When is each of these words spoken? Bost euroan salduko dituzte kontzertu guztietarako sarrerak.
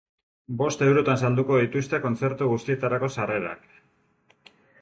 Bost 0.61 0.79
euroan 0.85 1.19
salduko 1.27 1.59
dituzte 1.65 2.01
kontzertu 2.07 2.49
guztietarako 2.55 3.11
sarrerak. 3.19 3.73